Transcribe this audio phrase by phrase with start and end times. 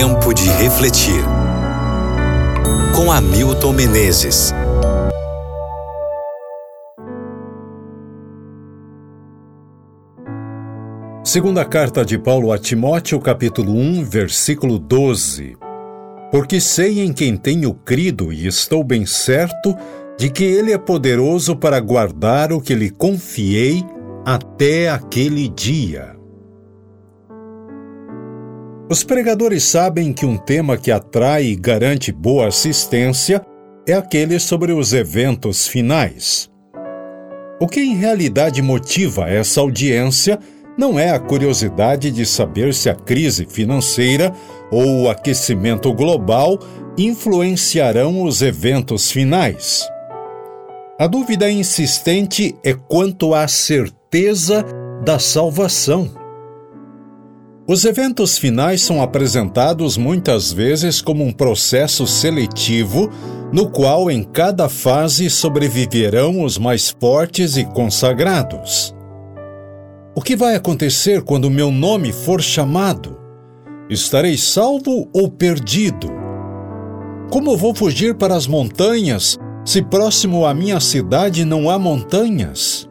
[0.00, 1.24] Tempo de refletir.
[2.94, 4.54] Com Hamilton Menezes.
[11.24, 15.56] Segunda carta de Paulo a Timóteo, capítulo 1, versículo 12.
[16.30, 19.74] Porque sei em quem tenho crido e estou bem certo
[20.16, 23.84] de que ele é poderoso para guardar o que lhe confiei
[24.24, 26.17] até aquele dia.
[28.90, 33.44] Os pregadores sabem que um tema que atrai e garante boa assistência
[33.86, 36.50] é aquele sobre os eventos finais.
[37.60, 40.38] O que em realidade motiva essa audiência
[40.78, 44.32] não é a curiosidade de saber se a crise financeira
[44.70, 46.58] ou o aquecimento global
[46.96, 49.86] influenciarão os eventos finais.
[50.98, 54.64] A dúvida insistente é quanto à certeza
[55.04, 56.17] da salvação.
[57.70, 63.10] Os eventos finais são apresentados muitas vezes como um processo seletivo
[63.52, 68.94] no qual em cada fase sobreviverão os mais fortes e consagrados.
[70.16, 73.18] O que vai acontecer quando meu nome for chamado?
[73.90, 76.08] Estarei salvo ou perdido?
[77.30, 82.87] Como vou fugir para as montanhas se próximo à minha cidade não há montanhas?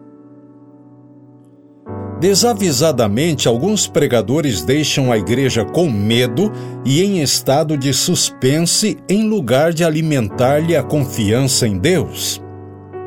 [2.19, 6.51] Desavisadamente, alguns pregadores deixam a igreja com medo
[6.83, 12.41] e em estado de suspense em lugar de alimentar-lhe a confiança em Deus.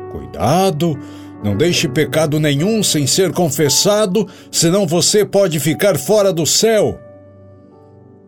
[0.09, 0.97] Cuidado,
[1.43, 6.97] não deixe pecado nenhum sem ser confessado, senão você pode ficar fora do céu.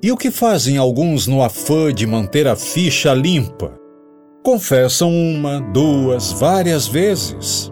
[0.02, 3.72] E o que fazem alguns no afã de manter a ficha limpa?
[4.44, 7.72] Confessam uma, duas, várias vezes.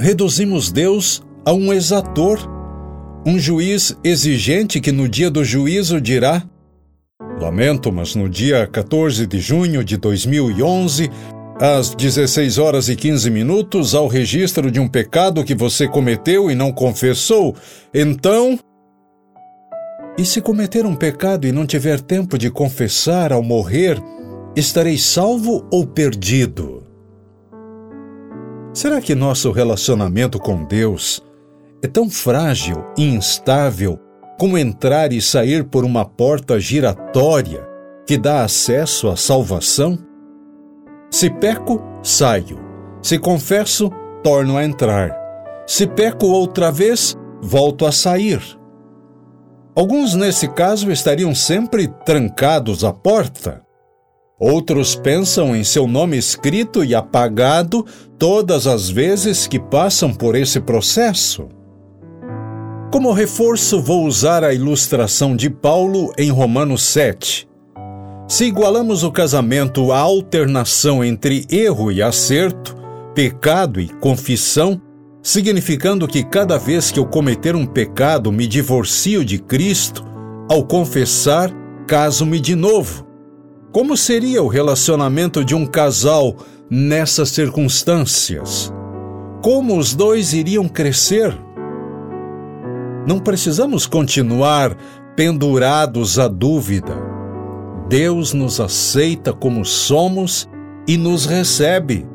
[0.00, 2.38] Reduzimos Deus a um exator,
[3.26, 6.42] um juiz exigente que no dia do juízo dirá:
[7.38, 11.10] Lamento, mas no dia 14 de junho de 2011,
[11.60, 16.54] às 16 horas e 15 minutos, ao registro de um pecado que você cometeu e
[16.54, 17.54] não confessou,
[17.92, 18.58] então.
[20.16, 24.00] E se cometer um pecado e não tiver tempo de confessar ao morrer,
[24.54, 26.84] estarei salvo ou perdido?
[28.72, 31.20] Será que nosso relacionamento com Deus
[31.84, 34.00] é tão frágil e instável
[34.38, 37.62] como entrar e sair por uma porta giratória
[38.06, 39.98] que dá acesso à salvação?
[41.10, 42.58] Se peco, saio.
[43.02, 43.90] Se confesso,
[44.22, 45.14] torno a entrar.
[45.66, 48.40] Se peco outra vez, volto a sair.
[49.76, 53.62] Alguns, nesse caso, estariam sempre trancados à porta.
[54.40, 57.84] Outros pensam em seu nome escrito e apagado
[58.18, 61.46] todas as vezes que passam por esse processo.
[62.94, 67.48] Como reforço, vou usar a ilustração de Paulo em Romanos 7.
[68.28, 72.76] Se igualamos o casamento à alternação entre erro e acerto,
[73.12, 74.80] pecado e confissão,
[75.20, 80.04] significando que cada vez que eu cometer um pecado me divorcio de Cristo,
[80.48, 81.50] ao confessar,
[81.88, 83.04] caso-me de novo.
[83.72, 86.36] Como seria o relacionamento de um casal
[86.70, 88.72] nessas circunstâncias?
[89.42, 91.36] Como os dois iriam crescer?
[93.06, 94.76] Não precisamos continuar
[95.14, 96.94] pendurados à dúvida.
[97.88, 100.48] Deus nos aceita como somos
[100.88, 102.06] e nos recebe.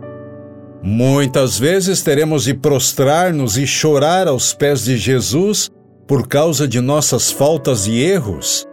[0.82, 5.70] Muitas vezes teremos de prostrar-nos e chorar aos pés de Jesus
[6.08, 8.66] por causa de nossas faltas e erros,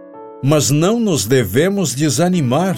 [0.42, 2.76] mas não nos devemos desanimar.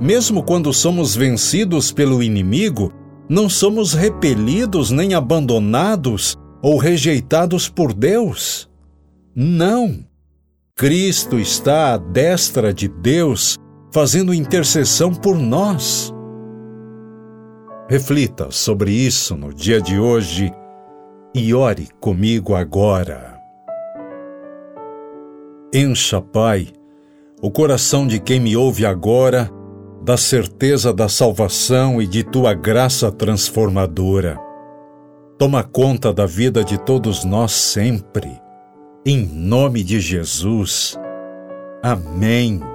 [0.00, 2.92] Mesmo quando somos vencidos pelo inimigo,
[3.28, 8.70] não somos repelidos nem abandonados ou rejeitados por Deus.
[9.34, 10.04] Não!
[10.76, 13.56] Cristo está à destra de Deus,
[13.92, 16.14] fazendo intercessão por nós.
[17.90, 20.50] Reflita sobre isso no dia de hoje
[21.34, 23.38] e ore comigo agora.
[25.74, 26.68] Encha, Pai,
[27.42, 29.50] o coração de quem me ouve agora
[30.02, 34.51] da certeza da salvação e de tua graça transformadora
[35.38, 38.40] toma conta da vida de todos nós sempre.
[39.04, 40.96] Em nome de Jesus.
[41.82, 42.71] Amém.